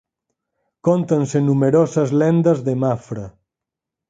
[0.85, 3.25] Cóntanse numerosas lendas de Mafra.